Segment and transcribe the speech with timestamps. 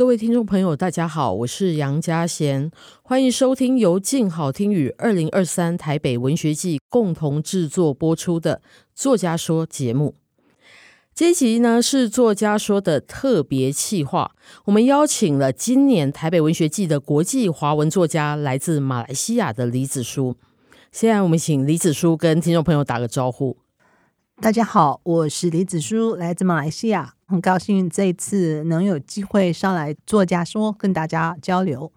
[0.00, 2.70] 各位听众朋友，大家好，我是杨佳贤，
[3.02, 8.62] 欢迎收听由静好听与二零二三台北文学季共同制作播出的
[8.94, 10.14] 《作家说》节目。
[11.14, 14.34] 这一集呢是《作家说》的特别企划，
[14.64, 20.34] 我们邀请了今年台北文学季的国际华文作家，来自马来西亚的李子书。
[20.90, 23.58] 现在我们请李子书跟听众朋友打个招呼。
[24.40, 31.92] 大家好，我是李子书，来自马来西亚，很高兴这一次能有机会上来作家说跟大家交流。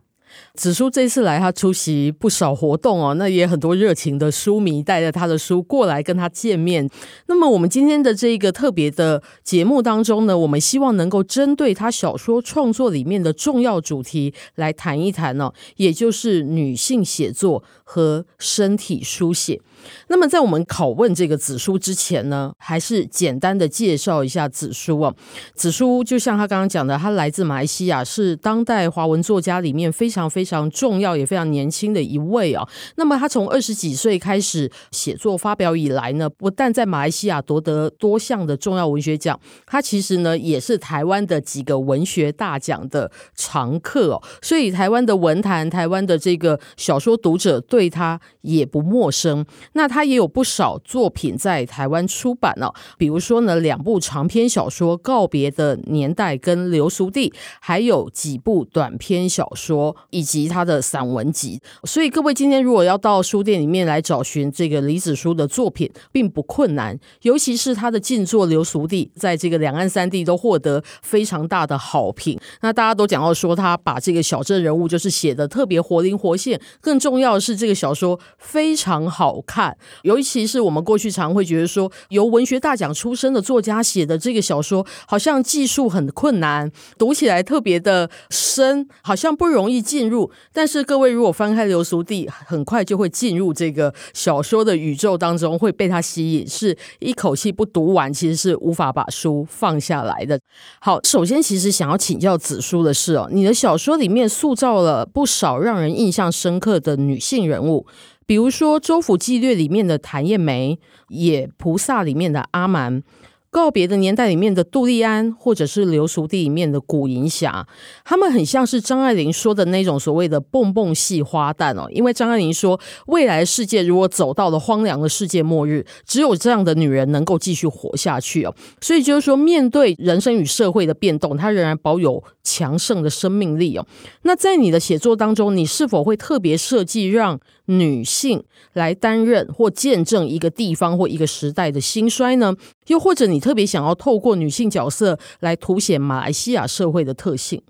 [0.54, 6.88] 子书这次来，他出席不少活动哦，那也很多热情的书迷带着他的书过来跟他见面。
[7.28, 19.62] 那么我们今天的这一个特别的节目当中呢，我们希望能够针对他小说创作里面的重要主题来谈一谈呢，也就是女性写作和身体书写。
[20.08, 25.14] 那么，在我们拷问这个子书之前呢，还是简单的介绍一下子书啊。
[25.56, 32.68] 子书就像他刚刚讲的，他来自马来西亚，是当代华文作家里面非常非常重要也非常年轻的一位啊。
[32.96, 44.24] 那么，他从二十几岁开始写作发表以来呢，不但在马来西亚夺得多项的重要文学奖，他其实呢也是台湾的几个文学大奖的常客哦。
[44.42, 49.46] 所以，台湾的文坛、台湾的这个小说读者对他也不陌生。
[49.74, 57.30] 那他也有不少作品在台湾出版了，比如说呢，两部长篇小说《告别的年代》跟《流俗地》，
[57.60, 61.60] 还有几部短篇小说以及他的散文集。
[61.84, 72.40] 所以各位今天如果要到书店里面来找寻这个李子书的作品，并不困难，尤其是他的近作《流俗地》，在这个两岸三地都获得非常大的好评。
[72.62, 79.63] 那大家都讲到说，他把这个小镇人物就是写的特别活灵活现，更重要的是这个小说非常好看。
[80.02, 90.32] 尤其是我们过去常会觉得说，由文学大奖出身的作家写的这个小说，好像技术很困难，读起来特别的深，好像不容易进入。
[90.52, 100.40] 但是各位如果翻开《流俗地》，很快就会进入这个小说的宇宙当中，会被它吸引，是一口气不读完，其实是无法把书放下来的。
[100.80, 107.86] 好，首先其实想要请教子书的是哦，你的小说里面塑造了不少让人印象深刻的女性人物。
[108.26, 110.76] 比如说《州府纪略》里面的谭艳梅，
[111.10, 113.04] 《野菩萨》里面的阿蛮。
[113.50, 117.68] 告别的年代里面的杜丽安，或者是流俗地里面的古银霞，
[118.04, 121.88] 他们很像是张爱玲说的那种所谓的蹦蹦系花旦哦。
[121.92, 128.56] 因为张爱玲说，未来世界如果走到了荒凉的世界末日，只有这样的女人能够继续活下去哦。
[128.82, 133.86] 所以就是说，面对人生与社会的变动，她仍然保有强盛的生命力哦。
[134.24, 138.44] 那在你的写作当中，你是否会特别设计让女性
[138.74, 142.56] 来担任或见证一个地方或一个时代的兴衰呢？
[142.88, 147.62] 又或者你特别想要透过女性角色来凸显马来西亚社会的特性？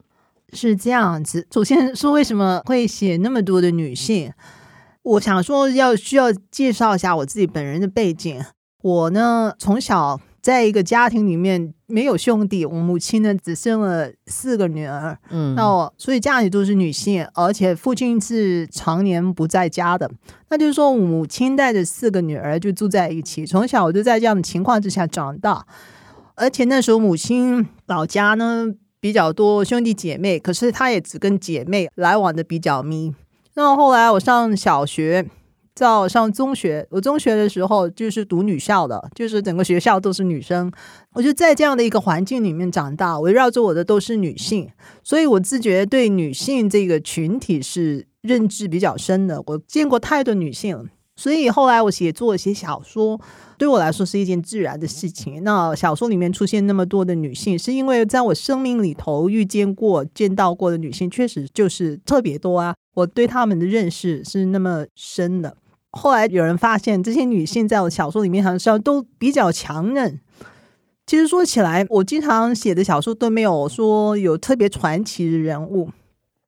[0.54, 1.48] 是这样子。
[1.52, 4.32] 首先说，为什么会写那么多的女性？
[5.04, 8.44] 我想说，要需要介绍一下我自己本人的背景。
[8.82, 10.20] 我呢，从小。
[10.44, 20.12] 在一个家庭里面没有兄弟，我母亲呢只生了四个女儿，嗯，那我所以家里都是女性，而且父亲是常年不在家的，
[20.50, 25.66] 那就是说母亲带着四个女儿就住在一起，从小我就在这样的情况之下长大，
[26.36, 28.68] 而且那时候母亲老家呢
[29.00, 33.16] 比较多兄弟姐妹，可是她也只跟姐妹来往的比较密，
[33.54, 35.26] 那后来我上小学。
[35.76, 40.72] 到上中学，我中学的时候就是读女校的，就是整个学校都是女生。
[41.14, 44.70] 我就在这样的一个环境里面长大，围绕着我的都是女性，
[45.04, 49.42] 所以我自觉对女性这个群体是认知比较深的。
[49.48, 53.20] 我见过太多女性，所以后来我写作写小说，
[53.58, 55.44] 对我来说是一件自然的事情。
[55.44, 62.76] 那小说里面出现那么多的女性，是因为在我生命里头遇见过、见到过的女性，确实就是特别多啊。
[62.96, 65.58] 我对她们的认识是那么深的。
[65.96, 70.20] 后来有人发现，这些女性在我小说里面好像都比较强韧。
[71.06, 75.92] 其实说起来，我经常写的小说都没有说有特别传奇的人物，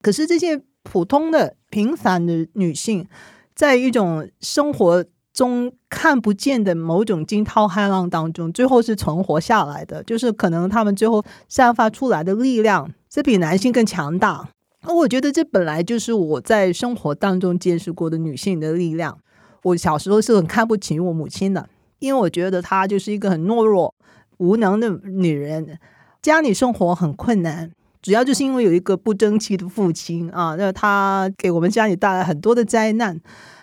[0.01, 3.05] 可是这些普通的、平凡的女性，
[3.53, 10.01] 在一种生活中看不见的某种惊涛骇浪当中，最后是存活下来的。
[10.03, 14.49] 就是可能她们最后散发出来的力量，是比男性更强大。
[14.87, 19.19] 我觉得这本来就是我在生活当中见识过的女性的力量。
[19.65, 21.67] 我小时候是很看不起我母亲的，
[21.97, 23.95] 因为我觉得她就是一个很懦弱、
[24.37, 25.79] 无能的女人，
[26.21, 33.19] 家里生活很困难，主要就是因为有一个不争气的父亲啊，那他给我们家里带来很多的灾难，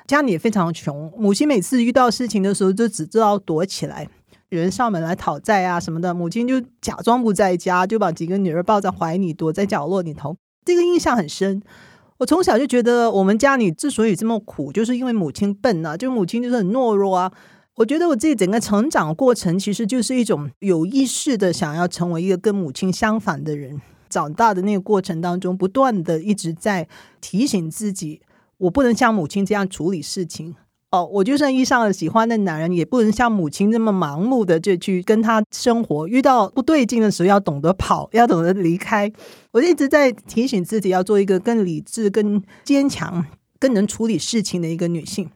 [0.08, 4.08] 家里也非常穷，母亲每次遇到事情的时候就只知道躲起来，
[4.48, 10.36] 人上门来讨债啊什么的，母亲就假装不在家，就把几个女儿抱在怀里，躲在角落里头。
[10.64, 11.62] 这个印象很深。
[12.18, 17.32] 我从小就觉得，我们家里之所以这么苦，就是因为母亲笨啊，就母亲就是很懦弱啊。
[17.74, 23.80] 我觉得我自己整个成长过程，其实就是一种有意识的想要成为一个跟母亲相反的人。
[24.08, 26.86] 长大的那个过程当中，不断的一直在
[27.22, 28.20] 提醒自己，
[28.58, 30.54] 我不能像母亲这样处理事情。
[30.92, 36.06] 哦，我就算遇上了喜欢的男人，也不能像母亲这么盲目的就去跟他生活。
[36.06, 39.10] 遇到不对劲的时候，要懂得跑，要懂得离开。
[39.52, 43.24] 我一直在提醒自己，要做一个更理智、更坚强、
[43.58, 45.30] 更能处理事情的一个女性。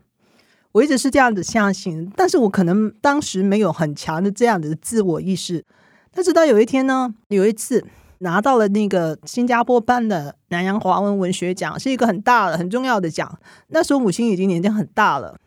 [0.72, 5.64] 我一直是这样子相信，但是我可能当时没有很强的这样的自我意识。
[6.12, 7.82] 但直到有一天呢，有一次
[8.18, 13.38] 拿到了那个新加坡颁的南洋华文文学奖，是一个很大的、很重要的奖。
[13.68, 15.38] 那时候母亲已经年纪很大了。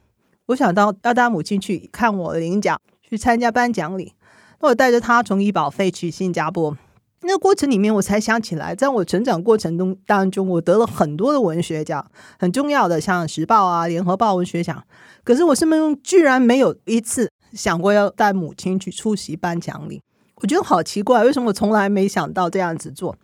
[0.49, 4.13] 我想到要带母亲去看我领奖，去参加颁奖礼。
[4.59, 6.75] 那我带着她从医保费去新加坡。
[7.21, 12.03] 那过程里面，我才想起来，在我成长过程中当中，我得了很多的文学奖，
[12.39, 14.83] 很重要的，像时报啊、联合报文学奖。
[15.23, 20.01] 可是我生命中居然没有一次想过要带母亲去出席颁奖礼。
[20.37, 23.15] 我觉得好奇怪，为什么我从来没想到这样子做？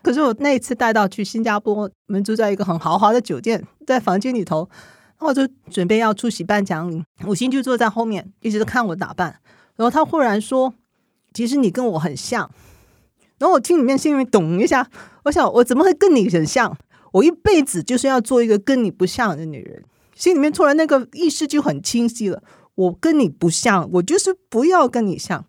[0.00, 4.66] 可是我那一次带到去新加坡，我们住在一个很豪华的酒店，在房间里头。
[5.20, 9.38] 我就准备要出席颁奖礼，母亲就坐在后面，一直都看我打扮。
[9.76, 10.74] 然后她忽然说
[11.32, 12.50] ：“其实你跟我很像。”
[13.38, 14.88] 然后我听里面心里面咚一下，
[15.24, 16.76] 我想我怎么会跟你很像？
[17.12, 19.82] 我一辈子就是要做一个跟你不像的女人。
[20.14, 22.42] 心里面突然那个意识就很清晰了，
[22.74, 25.44] 我跟你不像，我就是不要跟你像。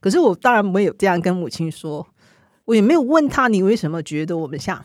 [0.00, 2.06] 可是我当然没有这样跟母亲说，
[2.64, 4.84] 我也没有问她你为什么觉得我们像。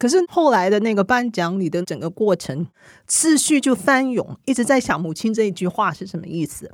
[0.00, 2.66] 可是后来的那个颁奖礼的整个过程，
[3.06, 6.72] 思绪就翻涌，一直在想母亲这一句话是什么意思。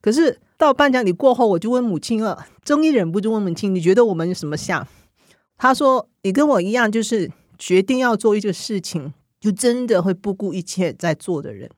[0.00, 4.86] 可是到颁奖礼过后，我就问母亲了，终于忍不住问母亲：“你觉得我们什么像？”
[5.58, 11.68] 她说：“你跟我一样，就是决定要做一个事情，就真的会不顾一切在做的人。”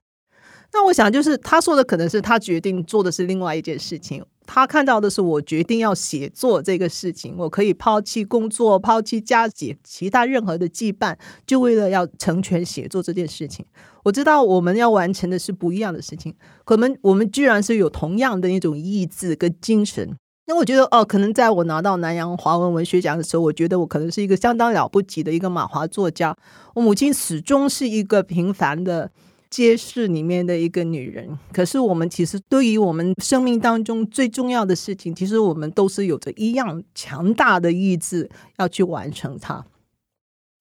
[0.75, 4.23] 那我想，就是他说的可能是他决定做的是另外一件事情。
[4.51, 11.15] 他看到的是我决定要写作这个事情，我可以抛弃工作，抛弃家姐其他任何的羁绊，
[11.47, 13.67] 就为了要成全写作这件事情。
[14.05, 16.35] 我知道我们要完成的是不一样的事情，
[16.65, 20.17] 可能我们居然是有同样的一种意志跟精神。
[20.47, 26.35] 那我觉得哦，可能在我拿到南洋华文文学奖的时候，我觉得我可能是一个相当了不起的一个马华作家。
[26.75, 29.11] 我母亲始终是一个平凡的。
[29.51, 38.29] 街市里面的一个女人，可是我们其实对于我们生命当中最重要的事情，其实我们都是有着一样强大的意志
[38.59, 39.65] 要去完成它。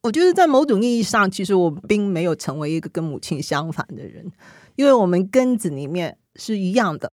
[0.04, 4.32] 我觉得在某种意义上，其实我并没有成为一个跟母亲相反的人，
[4.76, 7.12] 因为我们根子里面是一样的。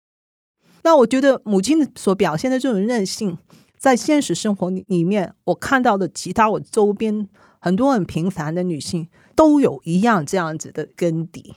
[0.83, 3.37] 那我觉得母亲所表现的这种韧性，
[3.77, 7.29] 在现实生活里面，我看到的其他我周边
[7.59, 9.09] 很多很平凡的女性。
[9.39, 11.55] 都有一样这样子的根底，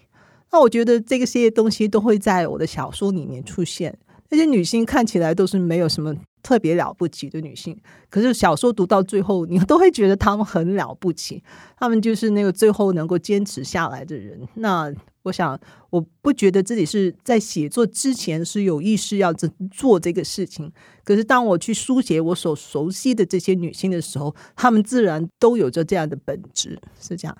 [0.52, 3.98] 那我觉得这些东西都会在我的小说里面出现。
[4.30, 7.76] 那些女性看起来都是没有什么特别了不起的女性，
[8.12, 11.44] 可是小说读到最后，你都会觉得她们很了不起。
[11.76, 14.40] 她们就是那个最后能够坚持下来的人。
[14.54, 19.34] 那我想，我不觉得自己是在写作之前是有意识要
[19.72, 20.72] 做这个事情，
[21.04, 27.36] 可是当我去书写我所熟悉的这些女性的时候，她们自然都有着这样的本质，是这样。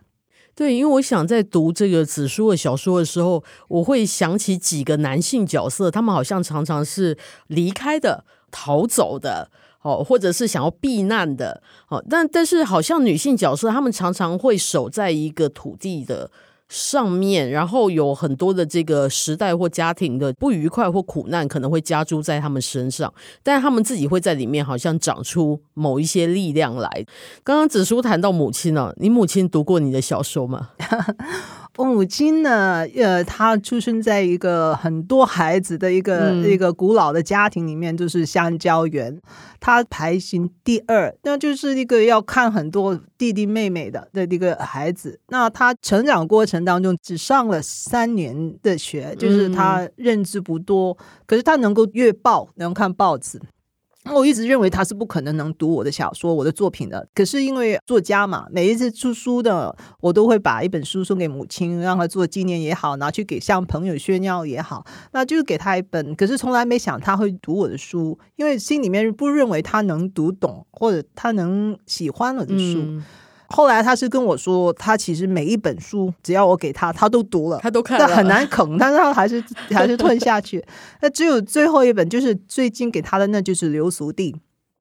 [0.54, 7.18] 对，因为我想在读这个子书的小说的时候，我会想起几个男性角色，他们好像常常是
[7.48, 9.50] 离开的、逃走的，
[9.82, 16.30] 哦，或者是想要避难的，哦，但但是好像女性角色，他们常常会守在一个土地的。
[16.74, 23.14] 上面，然后有很多的这个时代或家庭的不愉快或苦难，可能会加诸在他们身上，
[23.44, 26.90] 但是他们自己会在里面好像长出某一些力量来。
[27.44, 30.70] 刚刚子书谈到母亲呢、你母亲读过你的小说吗？
[31.78, 39.20] 我母亲呢，呃，她出生在一个很多孩子的一个、嗯、一个古老的家庭里面，就是香蕉园。
[39.60, 45.20] 她排行第二，那就是一个要看很多弟弟妹妹的的一个孩子。
[45.30, 53.40] 那他成长过程当中只上了三年的学，就是他认知不多，嗯、可是他能够阅报，能看报纸。
[54.06, 57.08] 我一直认为他是不可能能读我的小说、我的作品的。
[57.14, 66.16] 可是因为作家嘛，每一次出书的，我都会把一本书送给母亲，让她做纪念也好，拿去给向朋友炫耀也好，那就是给他一本。
[66.16, 72.80] 可是从来没想他会读我的书，因为心里面不认为他能读懂或者他能喜欢我的书。
[72.80, 73.04] 嗯
[73.52, 80.66] 后来他是跟我说，他其实每一本书只要我给他，他都读了，他都看了，但很难啃，但是他还是 还是吞下去。
[81.02, 84.32] 那只有最后一本，就是最近给他的，那就是《流俗地》。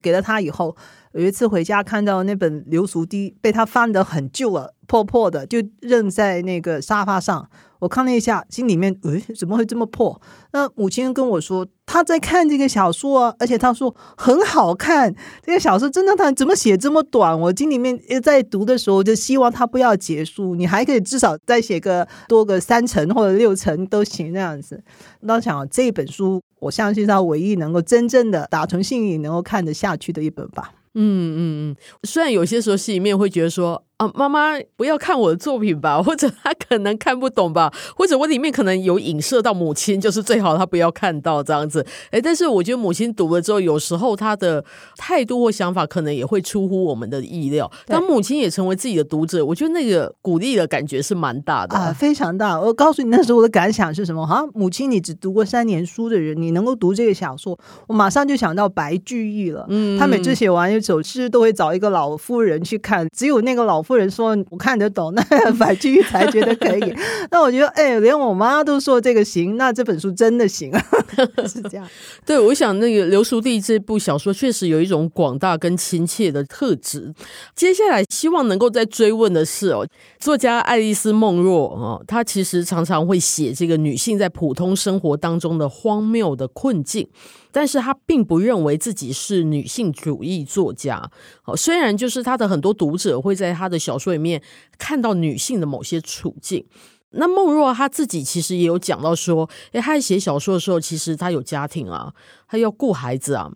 [0.03, 0.75] 给了他以后，
[1.13, 7.51] 有一次回家看到那本《流俗地》被他翻得很旧了，破破的，就扔在那个沙发上。
[7.81, 10.21] 我看了一下，心里面，诶，怎么会这么破？
[10.53, 15.15] 那母亲跟我说，她在看这个小说啊，而且她说很好看。
[15.43, 17.39] 这个小说真的，他怎么写这么短？
[17.41, 24.83] 我心里面在读的时候，就希望他不要结束，你还可以至少再写个多个三层或者六层都行，那样子。
[25.21, 30.75] 那想这本书，我相信是他唯一能够真正的打从心里能够看得下去的一本吧。
[30.95, 31.39] 嗯嗯
[31.71, 33.83] 嗯，虽然有些时候心里面会觉得说。
[34.01, 41.85] 啊，妈妈不要看我的作品吧，或者他可能看不懂吧，或者我里面可能有影射到母亲，就是最好他不要看到这样子。
[42.11, 44.65] 哎，但是我觉得母亲读了之后，有时候他的
[44.97, 47.71] 态度或想法可能也会出乎我们的意料。
[47.85, 52.59] 当母亲也成为自己的读者，我觉得那个鼓励的感觉是蛮大的啊，非常大。
[52.59, 54.27] 我告诉你，那时候我的感想是什么？
[54.27, 59.67] 哈，母亲，你只读过三年书的人，你能够读这个小说，我马上就想到白居易了。
[59.69, 63.85] 嗯，他每次写完一首诗，都会找一个老妇人去看，只有那个老。
[63.91, 66.95] 夫人说：“我看得懂， 那白居易才觉得可以。
[67.33, 70.81] 那我觉得，哎，连我妈都说这个行，那这本书真的行啊，
[71.49, 71.85] 是这样。
[72.25, 77.13] 对，我想那个《流俗地》这部小说确实有一种广大跟亲切的特质。
[77.57, 79.85] 接下来，希望能够再追问的是哦，
[80.21, 87.09] 作家爱丽丝·梦若哦，她其实常常会写这个女性在普通生活当中的荒谬的困境。”
[87.53, 91.11] 但是他并不认为自己是女性主义作家，
[91.45, 94.43] 哦，虽然就是他的很多读者会在他的小说里面
[94.79, 96.65] 看到女性的某些处境。
[97.13, 102.15] 那孟若他自己其实也有讲到说，诶，他在写小说的时候，其实他有家庭啊，
[102.47, 103.51] 他要顾孩子啊。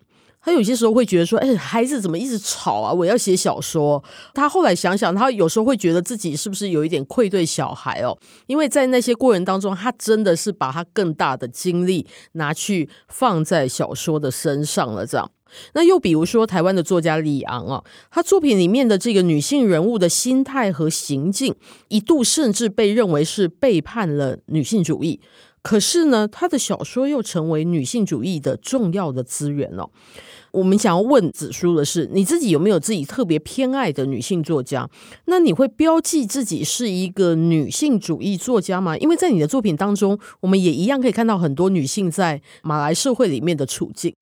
[0.45, 2.93] 他有些时候会觉得说：“哎，孩子怎么一直吵啊？
[2.93, 4.01] 我要写小说。”
[4.35, 8.15] 他后来想想，他有时候会觉得自己是不是有一点愧对小孩哦？
[8.45, 15.03] 因为在那些过程当中，他真的是把他更大的精力拿去放在小说的身上了。
[15.07, 15.31] 这样，
[15.73, 21.55] 那又比如说台湾的作家李昂啊，他作品里面的这个女性人物的心态和行径，
[21.87, 25.19] 一度甚至被认为是背叛了女性主义。
[25.63, 29.89] 可是呢，他的小说又成为女性主义的重要的资源哦。
[30.55, 34.89] 我们想要问子舒的是，你自己有没有自己特别偏爱的女性作家？
[35.25, 38.97] 那你会标记自己是一个女性主义作家吗？
[38.97, 44.15] 因为在你的作品当中，我们也一样可以看到很多女性在马来社会里面的处境。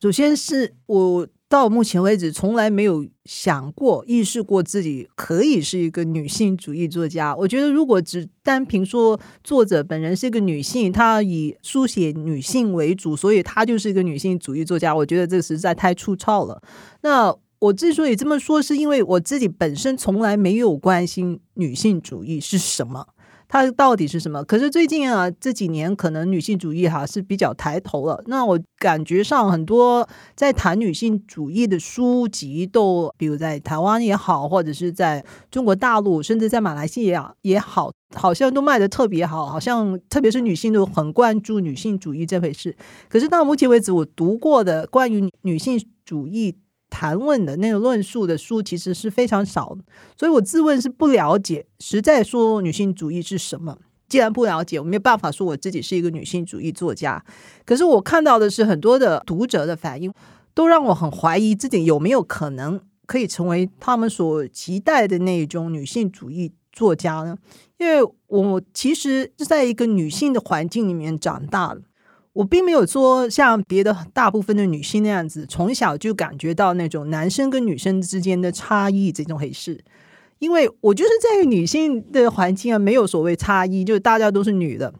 [0.00, 1.26] 首先是我。
[1.48, 7.34] 到目前为止，从来没有想过、意识过自己可以是一个女性主义作家。
[7.34, 16.62] 我觉得，如果只单凭说作者本人是一个女性，她以书写女性为主，所以她就是一个女性主义作家，我觉得这实在太粗糙了。
[17.00, 23.06] 那我之所以这么说，是因为我自己本身从来没有关心女性主义是什么。
[23.48, 24.44] 它到底是什么？
[24.44, 28.22] 可是最近啊，这几年可能女性主义哈是比较抬头了。
[28.26, 42.76] 那我感觉上很多在谈女性主义的书籍都，比如在台湾也好，或者是在中国大陆，甚至在马来西亚也好，好像都卖得特别好，好像特别是女性都很关注女性主义这回事。
[43.08, 46.54] 可是到目前为止，我读过的关于女性主义。
[46.90, 49.76] 谈论的那个论述的书其实是非常少，
[50.16, 53.78] 所以我自问是不了解，实在说女性主义是什么。
[54.08, 57.22] 既然不了解，我没有办法说我自己是一个女性主义作家。
[57.66, 60.10] 可是我看到的是很多的读者的反应，
[60.54, 67.36] 都让我很怀疑自己有没有可能可以成为他们所期待的那种女性主义作家呢？
[67.76, 71.82] 因为我其实是在一个女性的环境里面长大的。
[72.38, 79.82] 我并没有说像别的大部分的女性那样子，从小就感觉到那种男生跟女生之间的差异这种回事，
[80.38, 84.94] 因为我就是在女性的环境啊，没有所谓差异，就是大家都是女的，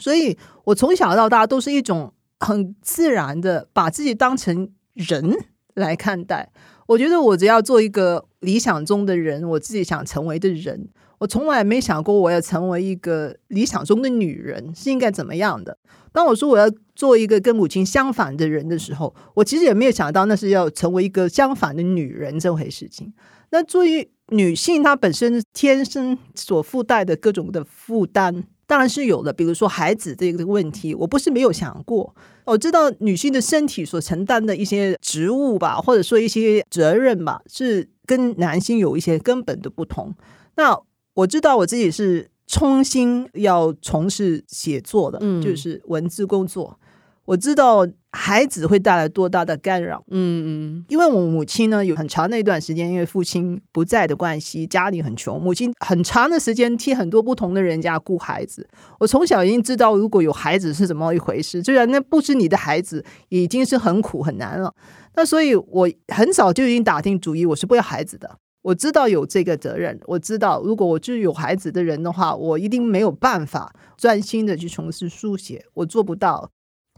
[0.00, 5.32] 所以我从小到大都是一种很自然的把自己当成人
[5.74, 6.50] 来看待。
[6.88, 10.88] 我觉得我只要做一个理想中的人，我自己想成为的人。
[11.18, 15.76] 我从来没想过我要成为一个理想中的女人是应该怎么样的。
[16.12, 23.12] 当我说我要做一个跟母亲相反的人的时候，我其实也没有想到那是要成为一个相反的女人这回事情。
[23.50, 29.32] 那作为女性，她本身天生所附带的各种的负担，当然是有的。
[29.32, 32.14] 比如说孩子这个问题，我不是没有想过。
[32.44, 40.14] 我知道女性的身体所承担的一些职务吧，或者说一些责任吧，是跟男性有一些根本的不同。
[40.56, 40.78] 那
[41.14, 46.78] 我知道我自己是衷心要从事写作的，嗯，就是文字工作。
[47.26, 50.04] 我知道孩子会带来多大的干扰。
[50.10, 58.68] 嗯嗯，因为我母亲呢，有很长的一段时间，因为父亲不在的关系，家里很穷，母亲很长的时间替很多不同的人家顾孩子。
[59.00, 64.74] 我从小已经知道，如果有孩子是怎么一回事，虽然那不是你的孩子，已经是很苦很难了。
[65.14, 68.36] 那所以，我很早就已经打定主意，我是不要孩子的。
[68.64, 76.50] 我知道有这个责任，我知道如果我就是有孩子的人的话，我一定没有办法专心的去从事书写，我做不到。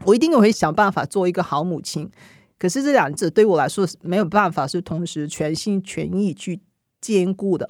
[0.05, 2.09] 我一定会想办法做一个好母亲。
[2.57, 6.61] 可是这两者对我来说是没有办法是同时全心全意去
[7.01, 7.69] 兼顾的。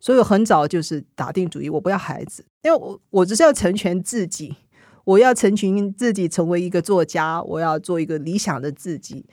[0.00, 4.56] 所以我很早就是打定主意，我不要孩子，因为我我只是要成全自己，
[5.04, 9.24] 我要成全自己成为一个作家，我要做一个理想的自己，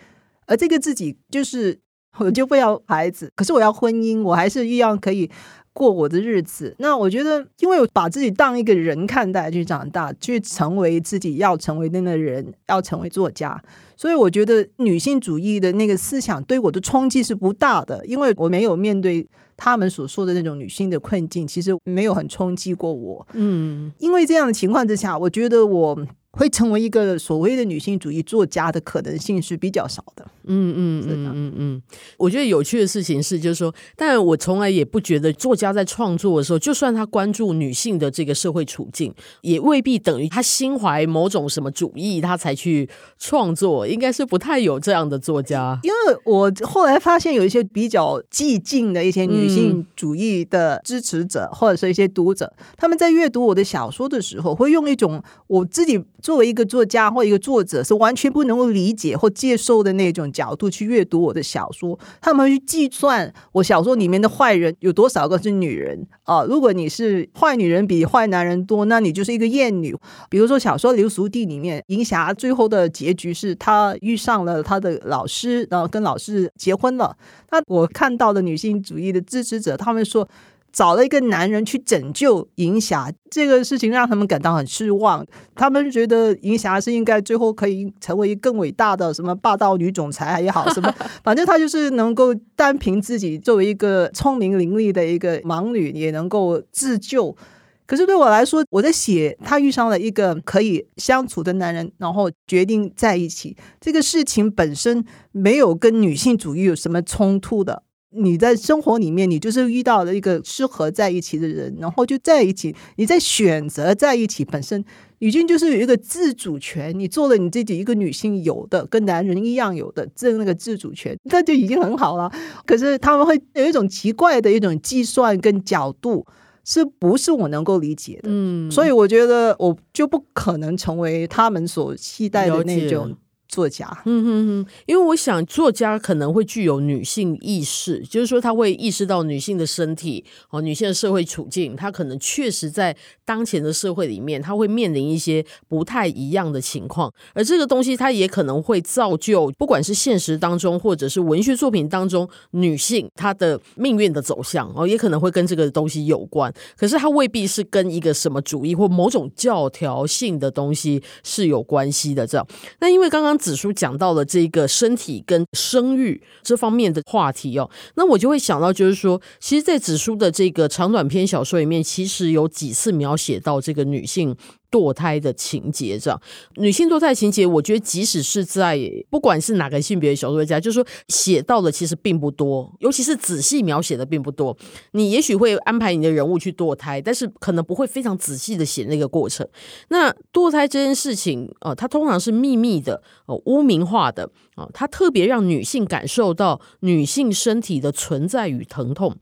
[0.45, 1.79] 而这个自己就是。
[2.17, 5.29] 我就不要孩子，可是我要婚姻，我还是一样可以
[5.73, 6.75] 过我的日子。
[6.77, 13.61] 那我觉得，因为我把自己当一个人看待，去长大，去成为自己要成为那个人，要成为作家。
[14.03, 23.25] 所以我觉得女性主义的那个思想对我的冲击是不大的，因为我没有面对他们所说的那种女性的困境，其实没有很冲击过我。
[23.31, 26.05] 嗯，因为这样的情况之下，我觉得我。
[26.35, 30.25] 会成为一个所谓的女性主义作家的可能性是比较少的。
[30.45, 31.81] 嗯嗯嗯嗯嗯，
[32.17, 43.85] 我觉得有趣的事情是，就是说，但我从来也不觉得作家在创作的时候，就算他关注女性的这个社会处境，也未必等于他心怀某种什么主义，他才去创作。
[43.93, 45.79] 应该是不太有这样的作家。
[45.83, 56.03] 因为我后来发现有一些比较激进的一些女性主义的支持者，或者是一些读者，他们在阅读我的小说的时候，会用一种我自己。
[56.23, 61.99] 作为一个作家或一个作者，是完全不能够理解或接受的那种角度去阅读我的小说。
[62.21, 66.45] 他们会去计算我小说里面的坏人有多少个是女人啊？
[66.45, 69.93] 如果你是坏女人比坏男人多，那你就是一个厌女。
[70.29, 77.15] 比如说小说《流俗地》里面，银霞最后的结局是她遇上了他的老师，然后跟老师结婚了。
[77.51, 80.27] 那我看到的女性主义的支持者，他们说。
[80.73, 85.23] 找了一个男人去拯救银霞，这个事情让他们感到很失望。
[85.53, 90.91] 他们觉得银霞是应该最后可以成为更伟大的什么霸道女总裁也好，什么
[91.23, 97.37] 反正她就是能够单凭自己作为一个聪明伶俐的一个盲女也能够自救。
[97.85, 107.83] 可是对我来说，我在写她遇上了一个可以相处的男人，然后决定在一起，这个事情本身没有跟女性主义有什么冲突的。
[108.15, 112.75] 你在生活里面，你就是遇到了一个适合在一起的人，然后就在一起。
[112.97, 114.85] 你在选择在一起本身，
[115.17, 116.93] 已经就是有一个自主权。
[116.95, 122.31] 你做了你自己一个女性有的，跟男人一样有的这那个自主权，那就已经很好了。
[122.67, 126.23] 可是他们会有一种奇怪的一种计算跟角度，
[126.63, 128.29] 是不是我能够理解的？
[128.31, 133.15] 嗯，所以我觉得我就不可能成为他们所期待的那种。
[133.47, 162.25] 作家，嗯哼哼，因为我想作家可能会具有女性意识，就是说他会意识到女性的身体哦，女性的社会处境，他可能确实在当前的社会里面，他会面临一些不太一样的情况，而这个东西他也可能会造就，不管是现实当中或者是文学作品当中，女性她的命运的走向哦，也可能会跟这个东西有关，可是它未必是跟一个什么主义或某种教条性的东西是有关系的。
[162.25, 162.47] 这样，
[162.79, 163.37] 那因为刚刚。
[163.43, 174.35] 子书讲到了这个身体跟生育这方面的话题哦，那我就会想到，就是说，其实，在子书的这个长短篇小说里面，其实有几次描写到这个女性。
[174.73, 176.19] 堕胎的情节，这样
[176.55, 178.79] 女性堕胎情节，我觉得即使是在
[179.11, 184.57] 不管是哪个性别的小说家，就是说写到的其实并不多，尤其是仔细描写的并不多。
[184.93, 189.47] 你也许会安排你的人物去堕胎，但是可能不会非常仔细的写那个过程。
[189.89, 194.23] 那堕胎这件事情，呃，它通常是秘密的，呃，污名化的，
[194.55, 199.15] 啊、呃，它特别让女性感受到女性身体的存在与疼痛。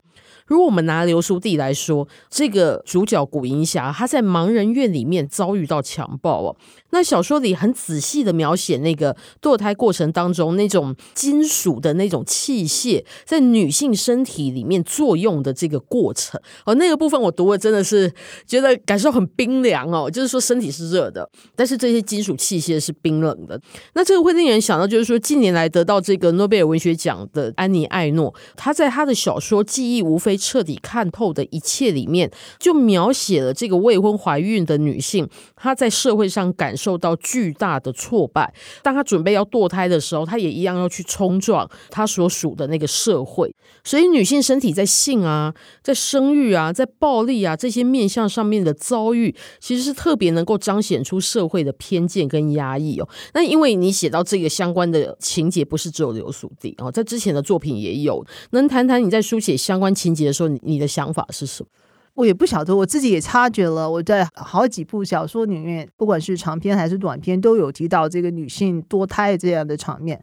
[0.51, 6.57] 如果我们拿流苏地来说，这个主角古银霞，她在盲人院里面遭遇到强暴哦。
[6.89, 18.11] 那小说里很仔细的描写那个堕胎过程当中那种金属的那种器械在女性身体里面作用的这个过程哦，那个部分我读了真的是
[18.45, 23.57] 觉得感受很冰凉哦，就是说身体是热的，但是这些金属器械是冰冷的。
[23.93, 38.51] 那这个会令人想到，就是说近年来得到这个诺贝尔文学奖的安妮艾诺，她在她的小说《记忆无非彻底看透的一切里面，就描写了这个未婚怀孕的女性，她在社会上感受到巨大的挫败。
[38.81, 43.53] 当她准备要堕胎的时候，她也一样要去冲撞她所属的那个社会。
[43.83, 53.07] 所以，女性身体在性啊、在生育啊、在暴力啊这些面向上面的遭遇，其实是特别能够彰显出社会的偏见跟压抑哦。
[53.33, 58.25] 那因为你写到这个相关的情节，不是只有刘淑娣哦，在之前的作品也有。
[58.51, 61.69] 能谈谈你在书写相关情节的时候，你的想法是什么？
[62.13, 63.89] 我也不晓得，我自己也察觉了。
[63.89, 70.21] 我在好几部小说里面，不管是长篇还是短篇，都有提到这个女性堕胎这样的场面。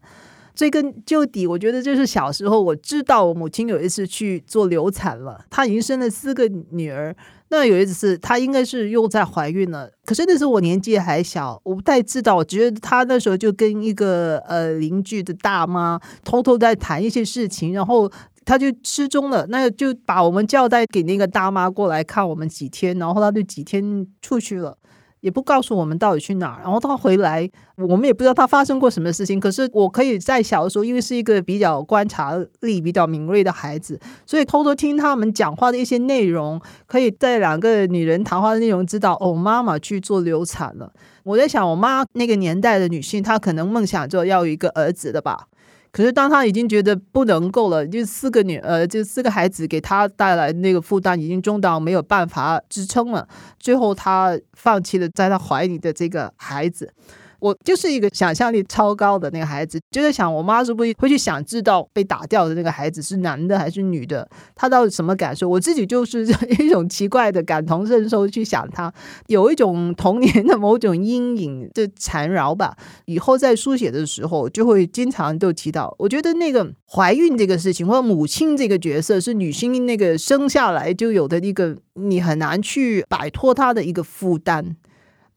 [0.54, 7.14] 追根究底，我觉得就是小时候我知道我母亲有一次去做流产了，她已经生了四个女儿。
[7.50, 12.34] 那有一次她应该是又在怀孕了，可是那时候我年纪还小，我不太知道。
[12.34, 18.10] 我觉得她那时候就跟一个呃邻居的大妈偷偷在谈一些事情，然后
[18.48, 19.46] 他就失踪了。
[19.48, 24.78] 那就把我们交代给那个大妈过来看我们几天，然后他就几天出去了。
[25.20, 29.40] 也不告诉我们到底去哪儿，然后他回来，我们也不知道他发生过什么事情。
[29.40, 40.92] 可是我可以在小的时候，因为是一个比较观察力比较敏锐的孩子，所以偷偷听他们讲话的一些内容，可以在两个女人谈话的内容知道，哦，妈妈去做流产了。
[41.24, 45.48] 我在想，我妈那个年代的女性，她可能梦想着要有一个儿子的吧。
[45.90, 53.26] 可是，当他已经觉得不能够了，就四个女呃，就四个孩子给他带来那个负担已经重到没有办法支撑了，
[53.58, 56.92] 最后他放弃了在他怀里的这个孩子。
[57.40, 65.48] 我就是一个想象力超高的那个孩子，就在想我妈是不是会去想知道被打掉的那个孩子是男的还是女的，他到底什么感受？
[65.48, 66.26] 我自己就是
[66.58, 68.92] 一种奇怪的感同身受去想他，
[69.28, 72.76] 有一种童年的某种阴影的缠绕吧。
[73.06, 84.76] 以后在书写的时候就会经常都提到，我觉得那个怀孕这个事情或者母亲这个角色是女性那个生下来就有的一个你很难去摆脱她的一个负担。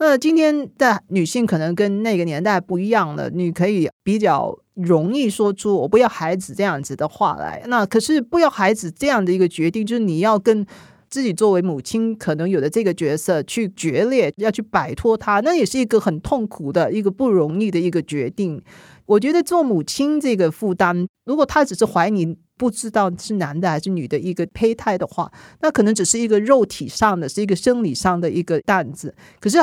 [0.04, 7.62] 那今天的女性可能跟那个年代不一样了，你可以比较容易说出“我不要孩子”这样子的话来。
[7.68, 10.66] 那可是不要孩子这样的一个决定，就是你要跟
[11.08, 18.60] 自己作为母亲可能有的这个角色去决裂，要去摆脱他，那也是一个很痛苦的一个不容易的一个决定。
[19.06, 29.14] 我觉得做母亲这个负担，如果他只是怀你不知道是男的还是女的一个胚胎的话，那可能只是一个肉体上的，是一个生理上的一个担子。
[29.40, 29.60] 可是。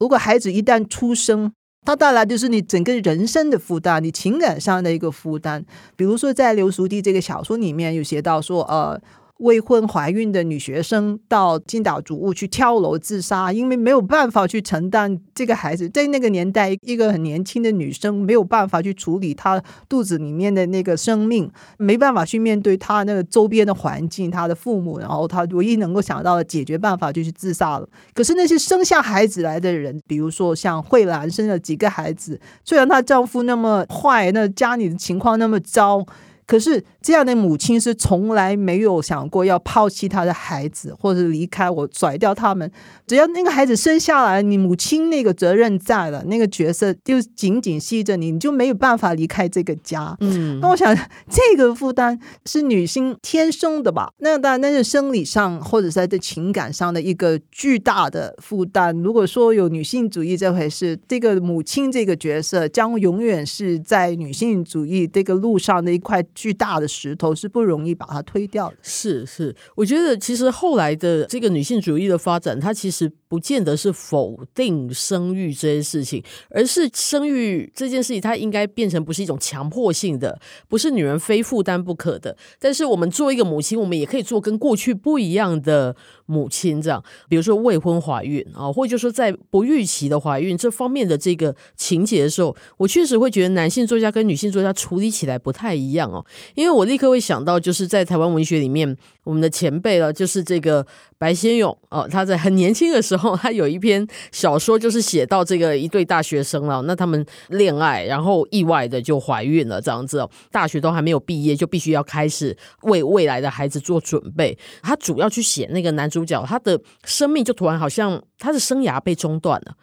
[0.00, 1.52] 如果孩子一旦出生，
[1.86, 5.64] 他带来就是你整个人生的负担，你情感上的一个负担。
[5.94, 9.00] 比如说，在刘熟娣这个小说里面有写到说，呃。
[9.40, 15.88] 未婚怀孕的女学生到金岛主屋去跳楼自杀，因为没有办法去承担这个孩子。
[15.88, 27.88] 在那个年代，一个很年轻的女生没有办法去处理她肚子里面的那个生命，没办法去面对她那个周边的环境，她的父母，然后她唯一能够想到的解决办法就是自杀了。
[28.12, 36.04] 可是那些生下孩子来的人，比如说像慧兰生了几个孩子，虽然她丈夫那么坏，那家里的情况那么糟。
[36.50, 42.68] 可是这样的母亲是从来没有想过要抛弃她的孩子，或者离开我甩掉他们。
[43.06, 50.16] 只要那个孩子生下来，你母亲那个责任在了，那个角色就紧紧系着你，你就没有办法离开这个家。
[50.18, 50.92] 嗯，那我想
[51.28, 54.10] 这个负担是女性天生的吧？
[54.18, 58.92] 那当然那是生理上或者在这情感上的一个巨大的负担。
[59.04, 66.20] 如果说有女性主义这回事，这个母亲这个角色将永远是在女性主义这个路上的一块。
[66.40, 68.76] 巨大的石头是不容易把它推掉的。
[68.80, 82.34] 是是，我觉得其实后来的这个女性主义的发展，它其实不见得是否定生育这件事情，而是生育这件事情，它应该变成不是一种强迫性的，不是女人非负担不可的。
[82.58, 85.94] 但是我们作为一个母亲，我们也可以做跟过去不一样的
[86.30, 96.24] 母亲，这样，比如说未婚怀孕啊，或者就是说在不预期的怀孕这方面的这个情节的时候，我确实会觉得男性作家跟女性作家处理起来不太一样哦。
[96.54, 100.86] 因为我立刻会想到，就是在台湾文学里面，我们的前辈了，就是这个
[101.18, 114.56] 白先勇哦，他在很年轻的时候，他有一篇小说，就是写到这个一对大学生了，那他们恋爱，然后意外的就怀孕了，这样子哦，大学都还没有毕业，就必须要开始为未来的孩子做准备。
[114.82, 119.74] 他主要去写那个男主主角，他的生命就突然好像他的生涯被中断了。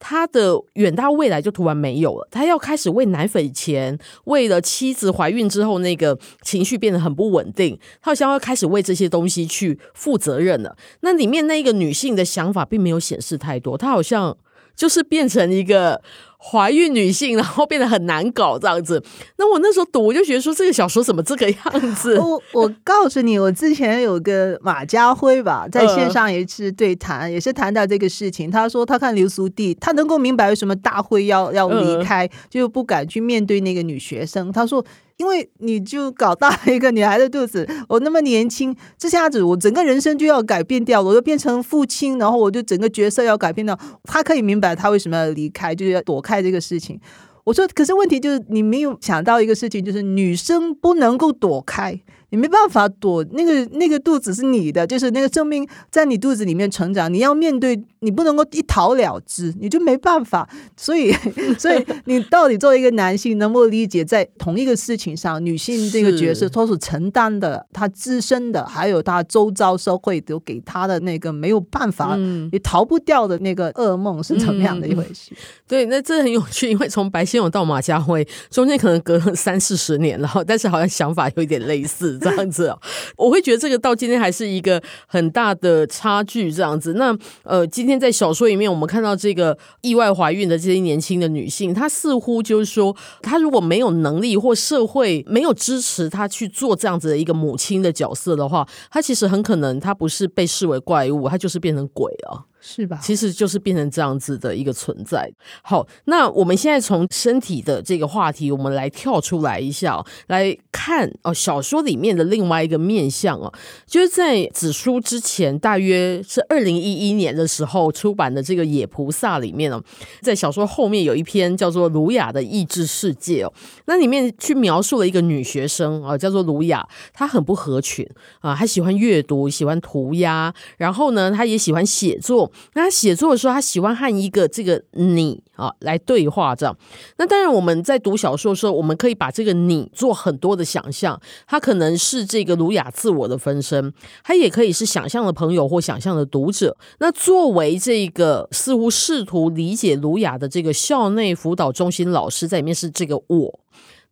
[0.00, 10.76] 他的远大未来就突然没有了，他要开始为奶粉钱，为了妻子怀孕之后那个情绪变得很不稳定，他好像要开始为这些东西去负责任了。
[11.00, 14.36] 那里面那个女性的想法并没有显示太多，她好像
[14.76, 16.02] 就是变成一个。
[16.46, 19.02] 怀孕女性，然后变得很难搞这样子。
[19.38, 22.18] 那我那时候读，我就觉得说这个小说怎么这个样子？
[22.20, 28.50] 我我告诉你，我之前有个马家辉吧， 在线上也是对谈，呃、也是谈到这个事情。
[28.50, 34.52] 他说他看流苏地，他能够明白为什么大辉要要离开，呃、就不敢去面对那个女学生。
[34.52, 34.84] 他说。
[35.16, 43.78] 因为你就搞大一个女孩的肚子，我那么年轻，这下子我整个人生就要改变掉，我就变成父亲，然后我就整个角色要改变掉。
[44.04, 47.00] 他可以明白他为什么要离开，就是要躲开这个事情。
[47.44, 52.00] 我说，可是问题就是你没有想到一个事情，就是女生不能够躲开。
[52.30, 60.48] 你没办法躲，那个那个肚子是你的，就是那个生命在你肚子里面成长，你要面对，你不能够一逃了之，你就没办法。
[60.76, 61.12] 所以，
[61.58, 72.18] 所以你到底作为一个男性，能不能理解在同一个事情上，女性这个角色她所承担的，她自身的，还有她周遭社会都给她的那个没有办法，
[72.50, 75.30] 也逃不掉的那个噩梦是怎么样的一回事？
[75.30, 75.36] 嗯、
[75.68, 82.18] 对，那这很有趣，因为从白先勇到马家辉中间可能隔了三四十年了，但是好像想法有一点类似。
[82.24, 82.74] 这样子，
[83.16, 86.44] 我会觉得这个到今天还是一个很大的差距。
[86.54, 102.46] 这样子，那呃，今天在小说里面，我们看到这个意外怀孕的这些年轻的女性，她似乎就是说，她如果没有能力或社会没有支持她去做这样子的一个母亲的角色的话，她其实很可能她不是被视为怪物，她就是变成鬼了。
[102.66, 102.98] 是吧？
[103.02, 105.30] 其实就是变成这样子的一个存在。
[105.62, 113.52] 好，那我们现在从身体的这个话题，我们来跳出来一下，来看哦，小说里面的另外一个面向哦，
[113.86, 119.82] 就是在子书之前，大约是二零一一年的时候出版的这个《野菩萨》里面哦，
[120.22, 123.52] 在小说后面有一篇叫做《卢雅的异质世界》哦，
[123.84, 128.08] 那里面去描述了一个女学生啊，叫做卢雅，她很不合群
[128.40, 132.50] 啊，她喜欢阅读，喜欢涂鸦，然后呢，她也喜欢写作。
[132.74, 136.76] 那他写作的时候，他喜欢和一个这个你啊来对话，这样。
[137.16, 141.20] 那当然，我们在读小说的时候，我们可以把这个你做很多的想象。
[141.46, 146.76] 他可能是这个儒雅自我的分身，他也可以是想象的朋友或想象的读者。
[146.98, 153.60] 那作为这个似乎试图理解儒雅的这个校内辅导中心老师，在里面是这个我。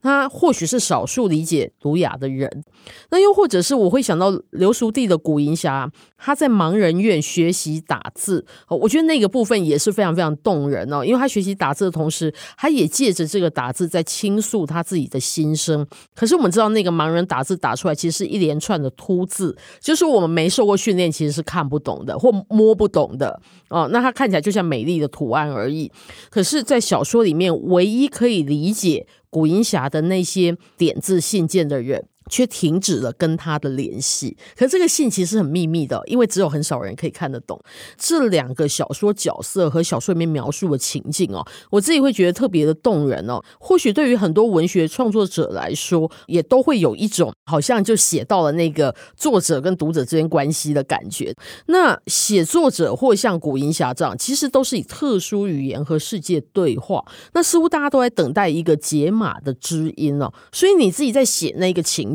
[0.03, 2.65] 他或许是少数理解儒雅的人，
[3.11, 15.87] 那又或者是我会想到刘淑娣的古银霞，他在盲人院学习打字，我觉得那个部分也是非常非常动人哦，因为他学习打字的同时，他也借着这个打字在倾诉他自己的心声。
[16.15, 23.89] 可是我们知道，那个盲人打字打出来其实是一连串的凸字，就是我们没受过训练，其实是看不懂的或摸不懂的哦。
[23.93, 25.91] 那他看起来就像美丽的图案而已。
[26.29, 29.07] 可是，在小说里面，唯一可以理解。
[29.33, 34.37] 古银霞的那些点字信件的人，却停止了跟他的联系。
[34.57, 37.61] 可这个信其实很秘密的，因为只有很少人可以看得懂。
[37.99, 43.43] 这两个小说角色和小说里面描述的情境哦，我自己会觉得特别的动人哦。
[43.59, 51.35] 或许对于很多文学创作者来说，也都会有一种好像就写到了那个作者跟读者之间关系的感觉。
[51.67, 57.05] 那写作者或像古银霞这样，其实都是以特殊语言和世界对话。
[57.35, 60.33] 那似乎大家都在等待一个解码的知音哦。
[60.53, 62.12] 所以你自己在写那个情。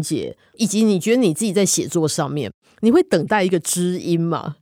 [0.56, 4.56] 以及你觉得你自己在写作上面，你会等待一个知音吗？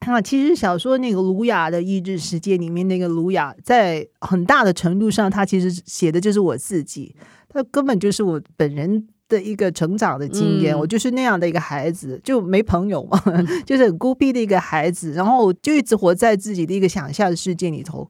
[0.00, 7.16] 啊，其实小说那个卢雅的意志世界里面，那个卢雅在很大的程度上，他其实写的就是我自己，
[7.48, 10.74] 他根本就是我本人的一个成长的经验。
[10.74, 13.20] 嗯、我就是那样的一个孩子，就没朋友嘛，
[13.66, 18.08] 就是很孤僻的一个孩子，然后就一直活在自己的一个想象的世界里头。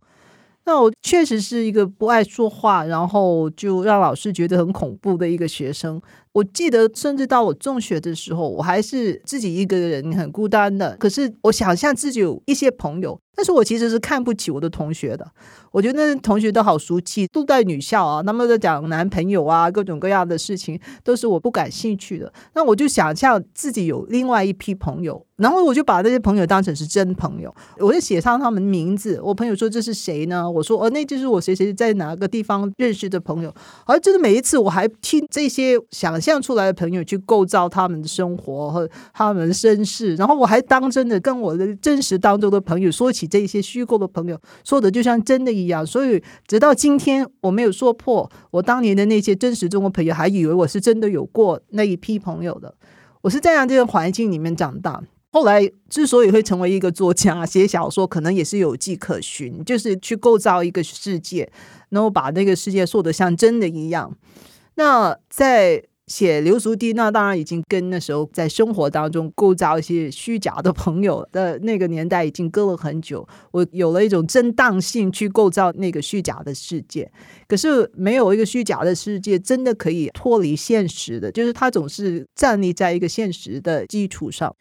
[0.66, 6.02] 那我确实是一个不爱说话，然后就让老师觉得很恐怖的一个学生。
[6.36, 10.94] 我记得，甚至到我中学的时候，我还是自己一个人，很孤单的。
[10.98, 15.26] 可是我想象自己有一些朋友，但是我其实是看不起我的同学的。
[15.72, 22.30] 我觉得那同学都好俗气，都在女校啊，他们在讲男朋友啊，各种各样的事情，都是我不感兴趣的。
[22.54, 29.18] 那我就想象自己有另外一批朋友，然后我就把那些朋友当成是真朋友，我就写上他们名字。
[29.22, 30.50] 我朋友说，这是谁呢？
[30.50, 33.54] 我说哦，那就是我谁谁在哪个地方认识的朋友。
[33.86, 36.20] 而就是每一次我还听这些想。
[36.26, 45.86] 这样出来的朋友去构造他们的生活和他们身世，然后我还当真的跟我的真实当中的朋友说起这些虚构的朋友，说的就像真的一样。
[45.86, 52.74] 所以直到今天我没有说破，我当年的那些真实中国朋友还以为我是真的有过那一批朋友的。
[53.22, 61.48] 我是这样这个环境里面长大，后来之所以会成为一个作家，写小说可能也是有迹可循，就是去构造一个世界，
[61.90, 64.12] 然后把那个世界说的像真的一样。
[64.74, 73.26] 那在写流俗地，那当然已经跟那时候在生活当中构造一些虚假的朋友的那个年代已经隔了很久。
[73.50, 77.10] 我有了一种正当性去构造那个虚假的世界，
[77.48, 84.54] 可是没有一个虚假的世界真的可以脱离现实的，就是它总是站立在一个现实的基础上。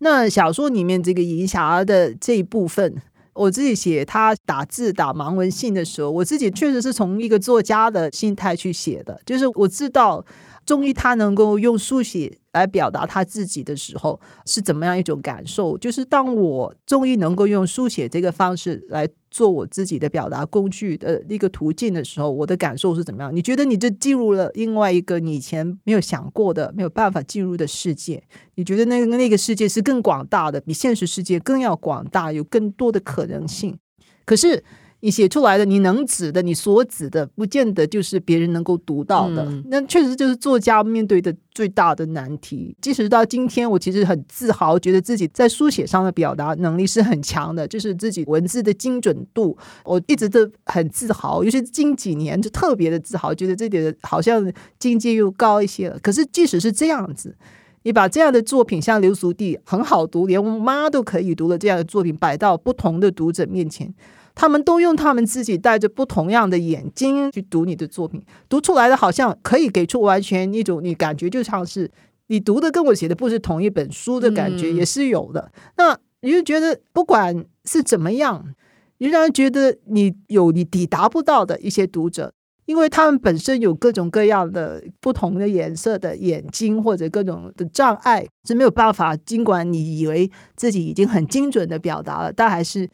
[0.00, 3.00] 那小说里面这个银霞的这一部分，
[3.34, 10.26] 我自己写他打字打盲文信的时候，我自己确实是从一个作家的心态去写的，就是我知道。
[10.68, 15.78] 终于，他能够用书写来表达他自己的时候，是怎么样一种感受？
[15.78, 23.34] 就是当我终于能够用书写这个方式来做我自己的表达工具的一个途径的时候，我的感受是怎么样？
[23.34, 28.22] 你觉得你就进入了另外一个你以前没有想过的、没有办法进入的世界？
[28.56, 33.78] 你觉得那个那个世界是更广大的，比现实世界更要广大，有更多的可能性？
[34.26, 34.62] 可是。
[35.00, 39.44] 你写出来的，你能指的，你所指的，不见得就是别人能够读到的。
[39.44, 42.76] 嗯、那确实就是作家面对的最大的难题。
[42.80, 51.44] 即使到今天，我其实很自豪，觉得自己在书写上的表达能力是很强的，就是自己文字的精准度，我一直都很自豪。
[51.44, 55.96] 尤其近几年，就特别的自豪，觉得这点好像境界又高一些了。
[56.00, 57.36] 可是即使是这样子，
[57.84, 63.94] 你把这样的作品，像《流俗地》很好读，连我妈都可以读了这样的作品，摆到不同的读者面前。
[64.38, 71.90] 他们都用他们自己带着不同样的眼睛去读你的作品，读出来的好像可以给出完全一种你感觉就像是
[72.28, 75.50] 你读的跟我写的不是同一本书的感觉，也是有的。
[75.50, 78.54] 嗯、那你就觉得不管是怎么样，
[78.98, 82.32] 你让人觉得你有你抵达不到的一些读者，
[82.66, 89.16] 因为他们本身有各种各样的不同的颜色的眼睛或者各种的障碍是没有办法。
[89.16, 92.88] 尽管你以为自己已经很精准的表达了，但还是。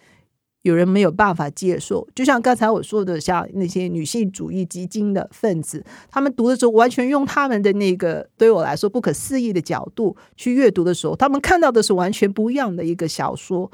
[0.65, 13.71] 有人没有办法接受，就像刚才我说的，像那些女性主义基金的分子，他们读的时候完全用他们的那个对我来说不可思议的角度去阅读的时候，他们看到的是完全不一样的一个小说。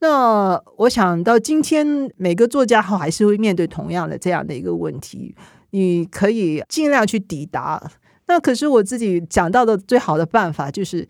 [0.00, 5.34] 那我想到今天每个作家还是会面对同样的这样的一个问题，
[5.72, 7.90] 你可以尽量去抵达。
[8.28, 11.06] 那可是我自己讲到的最好的办法就是，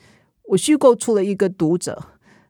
[0.49, 2.03] 我虚构出了一个读者。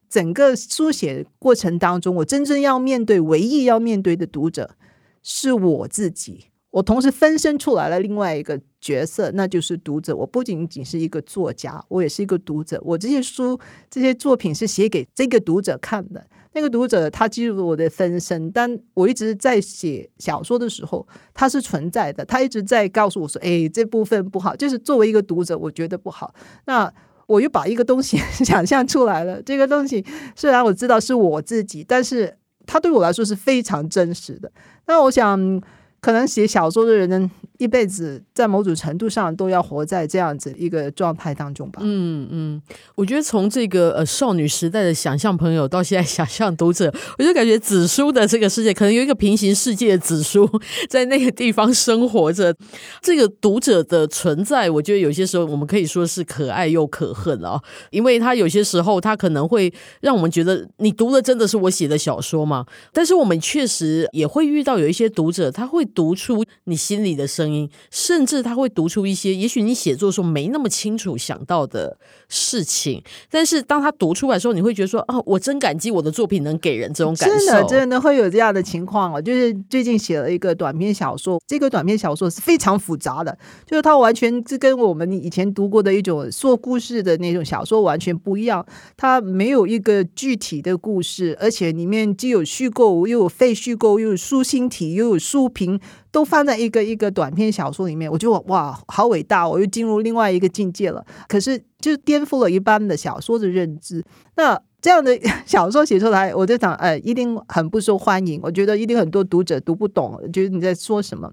[0.09, 4.77] 整个书写过程当中，我真正要面对、唯一要面对的读者
[5.23, 6.47] 是我自己。
[6.71, 10.15] 我同时分身出来了另外一个角色，那就是读者。
[10.17, 12.81] 我不仅仅是一个作家，我也是一个读者。
[12.85, 13.57] 我这些书、
[13.89, 16.27] 这些作品是写给这个读者看的。
[16.53, 22.25] 那个读者他进入我的分身，但我一直在写小说的时候，他是存在的。
[22.25, 26.35] 他一直在告诉我说：“哎，这部分不好。”就是作为一个读者，我觉得不好。
[26.67, 26.93] 那
[27.27, 29.41] 我又把一个东西 想象出来了。
[29.43, 34.51] 这个东西虽然我知道是我自己，但是它对我来说是非常真实的。
[34.87, 35.61] 那我想。
[36.05, 41.81] 可能写小说的人呢，一辈子在某种程度上都要活在这样子一个状态当中吧。
[41.83, 42.63] 嗯嗯，
[42.95, 50.49] 我觉得从这个呃少女时代的想象朋友到现在想象读者，我就感觉紫苏的这个世界可能有一个平行世界的紫苏
[50.89, 52.55] 在那个地方生活着。
[53.01, 57.59] 这个读者的存在，我觉得有些时候我们可以说是可爱又可恨啊，
[57.91, 62.67] 因为他有些时候他可能会让我们觉得你读的真的是我写的小说吗？
[62.93, 65.83] 但是我们确实也会遇到有一些读者他会。
[65.95, 67.54] 读出你心里的声音，
[67.91, 73.03] 甚至他会读出一些也许你写作的时候没那么清楚想到的事情。
[73.31, 79.21] 但是当他读出来的时候，你会觉得说：“啊，我真感激我的作品能给人这种感受。”真的，真的会有这样的情况哦。
[79.21, 83.37] 就是最近写了一个短篇小说，这个短篇小说是非常复杂的，
[83.67, 88.65] 就是它完全是跟我们以前读过的一种说故事的那种小说完全不一样。
[88.97, 95.81] 它没有一个具体的故事，而且里面既有虚构，又有非虚构，又有书心体，又有书评。
[96.15, 99.49] 都放在一个一个短篇小说里面，我觉得哇，好伟大！
[99.49, 101.05] 我又进入另外一个境界了。
[101.27, 104.01] 可是，就颠覆了一般的小说的认知。
[104.37, 105.11] 那这样的
[105.45, 108.39] 小说写出来，我就想，哎，一定很不受欢迎。
[108.45, 111.29] 我觉得一定很多读者读不懂，觉得你在说什么。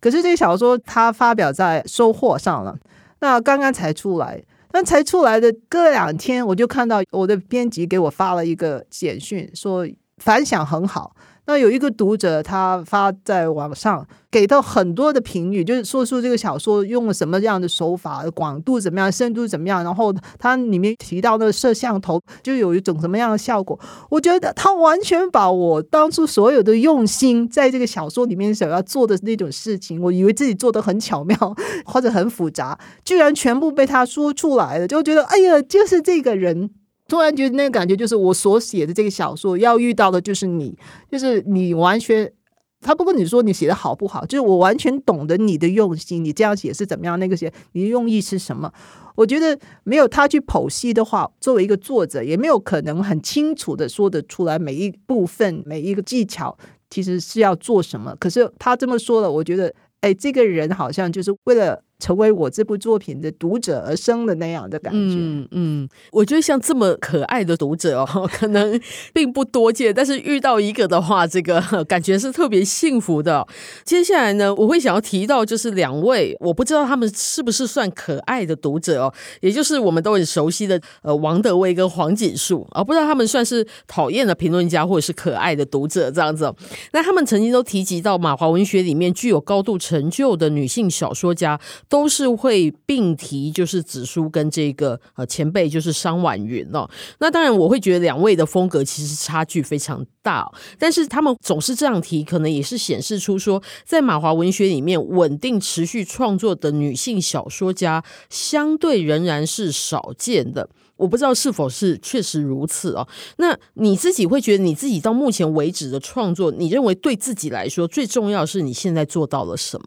[0.00, 2.76] 可是这个小说它发表在收获上了，
[3.20, 9.86] 那刚刚才出来，那才出来的隔两天，我就看到我的编辑给我发了一个简讯，说
[10.18, 11.14] 反响很好。
[11.46, 23.78] 那有一个读者，他发在网上给到很多的评语，就是说出这个小说用了什么样的手法，广度怎么样，深度怎么样，然后他里面提到那个摄像头就有一种什么样的效果。
[24.10, 31.36] 我觉得他完全把我当初所有的用心，在这个小说里面想要做的那种事情，我以为自己做的很巧妙
[31.84, 36.70] 或者很复杂，居然全部被他说出来了，就觉得哎呀，就是这个人。
[37.08, 40.76] 突然觉得那个感觉就是我所写的这个小说要遇到的就是你，
[41.10, 42.32] 就是你完全
[42.80, 48.72] 他不跟你说你写的好不好，就是我完全懂得你的用心，你这样写是怎么样，那个写你的用意是什么？
[49.14, 56.58] 我觉得没有他去剖析的话，作为一个作者，也没有可能很清楚的说得出来每一部分每一个技巧
[56.90, 58.14] 其实是要做什么。
[58.20, 61.82] 可是他这么说了，我觉得，哎，这个人好像就是为了。
[61.98, 65.16] 成为我这部作品的读者而生的那样的感觉。
[65.50, 68.78] 嗯，我觉得像这么可爱的读者哦， 可能
[69.14, 69.94] 并不多见。
[69.94, 73.46] 但是遇到一个的话，这个感觉是特别幸福的。
[73.84, 86.52] 接下来呢，我会想要提到就是两位，我不知道他们是不是算可爱的读者哦，也就是我们都很熟悉的呃王德威跟黄锦树啊，不知道他们算是讨厌的评论家或者是可爱的读者这样子。
[86.92, 91.58] 那他们曾经都提及到马华文学里面具有高度成就的女性小说家。
[91.88, 96.88] 都是会并提，就是子书跟这个呃前辈，就是商婉云哦。
[97.18, 110.68] 那当然，我会觉得两位的风格其实差距非常大，但是他们总是这样提，可能也是显示出说，在马华文学里面稳定持续创作的女性小说家，相对仍然是少见的。
[110.96, 113.06] 我不知道是否是确实如此哦。
[113.36, 119.84] 那你自己会觉得你自己到目前为止的创作，你认为对自己来说最重要是你现在做到了什么？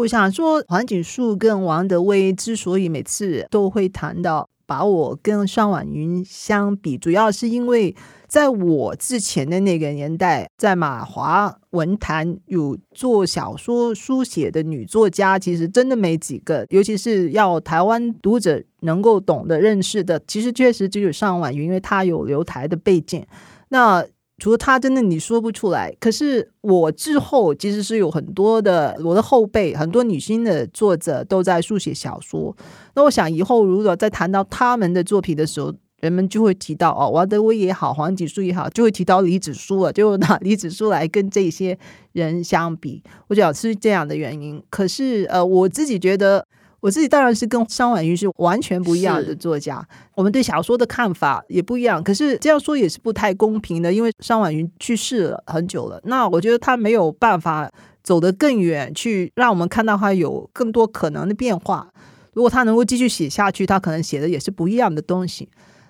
[0.00, 7.94] 我想说，黄景树跟王德威之所以每次都会谈到把我跟尚婉云相比，主要是因为
[8.26, 23.22] 在我之前的那个年代，在马华文坛有做小说书写的女作家，其实真的没几个，尤其是要台湾读者能够懂得认识的，其实确实只有尚婉云，因为她有留台的背景。
[23.68, 24.02] 那
[24.40, 25.94] 除了他，真的你说不出来。
[26.00, 32.56] 可是我之后其实是有很多的我的后辈，很多女性的作者都在书写小说。
[32.94, 41.78] 那我想以后如果再谈到他们的作品的时候，人们就会提到哦，王德威也好，黄锦树也好，就会提到李子书了，就拿李子书来跟这些
[42.12, 43.02] 人相比。
[43.28, 44.60] 我想是这样的原因。
[44.70, 46.46] 可是呃，我自己觉得。
[46.80, 52.02] 我自己当然是跟商婉云是完全不一样的作家，我们对小说的看法也不一样。
[52.02, 57.70] 可是这样说也是不太公平的，因为商婉云去世了很久了，那我觉得他没有办法
[58.02, 61.86] 走得更远，去让我们看到他有更多可能的变化。
[62.32, 65.48] 如果他能够继续写下去，他可能写的也是不一样的东西。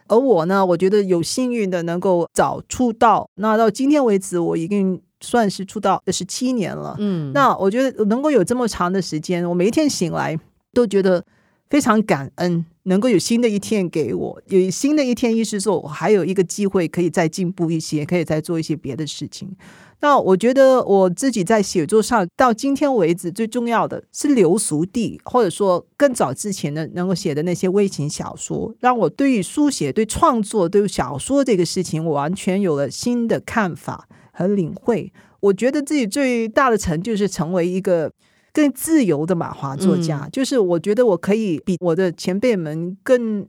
[0.08, 6.96] 而我呢，我觉得有幸运的能够早出道，那到今天为止，我已经算是出道十七年了。
[6.98, 10.36] 嗯，那我觉得能够有这么长的时间，我每一天醒来。
[10.72, 11.24] 都觉得
[11.68, 19.56] 非常感恩，能够有新的一天给我，有新的一天，意思说我还有一个机会可以再进步一些，可以再做一些别的事情。
[20.02, 35.12] 那我觉得我自己在写作上到今天为止，最重要的是流俗地，或者说更早之前的能够写的那些微型小说，让我对于书写、对创作、对小说这个事情，我完全有了新的看法和领会。
[35.40, 38.10] 我觉得自己最大的成就是成为一个。
[38.52, 43.46] 更自由的马华作家，嗯，就是我觉得我可以比我的前辈们更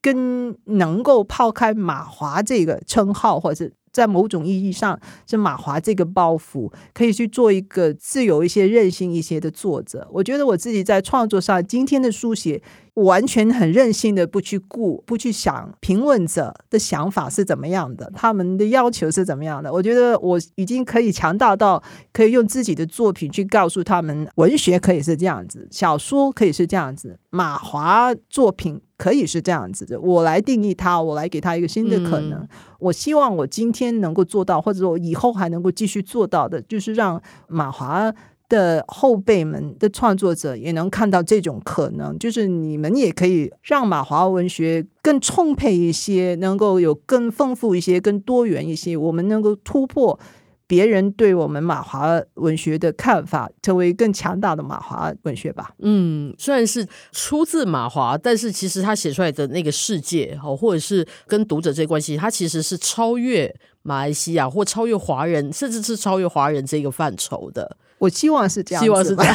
[0.00, 3.72] 更能够抛开马华这个称号，或者是。
[3.94, 10.08] 在某种意义上，是马华这个包袱可以去做一个自由一些、任性一些的作者。
[10.10, 12.60] 我觉得我自己在创作上，今天的书写
[12.94, 19.72] 完全很任性的，不去顾、不去想评论者的想法是怎么样的，他们的要求是怎么样的。
[19.72, 21.82] 我觉得我已经可以强大到
[22.12, 28.80] 可以用自己的作品去告诉他们，文学可以是这样子，小说可以是这样子，马华作品。
[28.96, 32.38] 可以是这样子的，我来定义它，我来给它一个新的可能。
[32.38, 32.48] 嗯。
[32.78, 38.10] 我希望我今天能够做到，或者我以后还能够继续做到的，就是让马华
[38.48, 50.18] 的后辈们的创作者也能看到这种可能，就是你们也可以让马华文学更充沛一些，能够有更丰富一些、更多元一些，我们能够突破。
[50.66, 55.74] 别人对我们马华文学的看法，成为更强大的马华文学吧。
[55.80, 67.76] 嗯，虽然是出自马华，但是其实他写出来的那个世界，哦，或者是跟读者这关系，他其实是超越马来西亚或超越华人，甚至是超越华人这个范畴的。
[68.04, 69.34] 我希望是这样，希望是这样。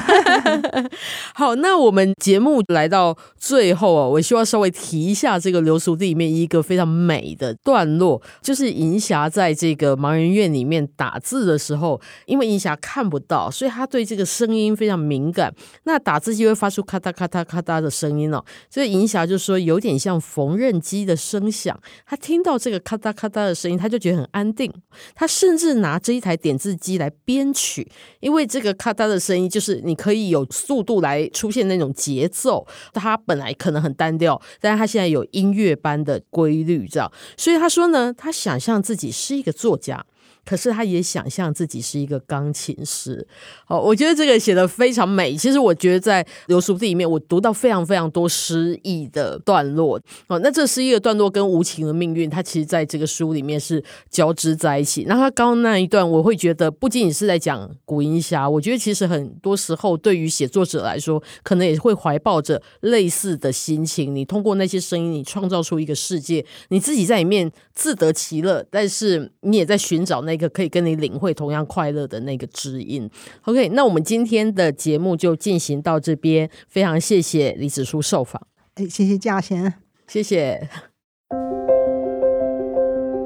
[1.34, 15.52] 好，那我们节目来到最后啊，我希望稍微提一下这个流俗地里面一个非常美的段落，就是银霞在这个盲人院里面打字的时候，因为银霞看不到，所以她对这个声音非常敏感。
[15.86, 21.76] 那打字机会发出咔嗒咔嗒咔嗒的声音哦，所以银霞就说有点像缝纫机的声响。
[22.06, 24.72] 她听到这个咔嗒咔嗒的声音，她就觉得很安定。
[25.16, 27.90] 她甚至拿这一台点字机来编曲，
[28.20, 28.59] 因为这。
[28.60, 32.68] 这个咔嗒的声音，就是你可以有速度来出现那种节奏。
[32.94, 37.10] 它本来可能很单调，但是它现在有音乐般的规律，这样。
[37.38, 40.06] 所以他说呢，他想象自己是一个作家，
[40.46, 43.26] 可是他也想象自己是一个钢琴师。
[43.68, 45.36] 哦，我觉得这个写的非常美。
[45.36, 50.00] 其实我觉得在《流苏地》里面，我读到非常非常多诗意的段落。
[50.28, 55.06] 哦，那这诗意的段落跟无情的命运，它其实在这个书里面是交织在一起。
[55.08, 64.16] 那他刚刚那一段，我会觉得不仅仅是在讲古英霞，我觉得其实很多时候对于写作者来说，可能也会怀抱着类似的心情。
[64.16, 73.10] 你通过那些声音，你创造出一个世界，你自己在里面自得其乐，但是你也在寻找那个可以跟你领会同样快乐的那个知音。
[73.46, 78.40] OK，那我们今天的节目就进行到这边，非常谢谢李子书受访。
[78.76, 79.74] 哎，谢谢嘉贤，
[80.08, 80.70] 谢谢。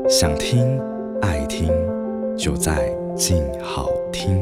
[0.07, 0.79] 想听
[1.21, 1.67] 爱听，
[2.37, 4.41] 就在静好听。